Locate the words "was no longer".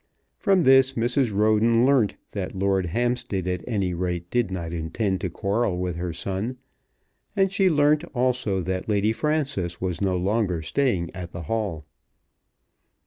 9.79-10.63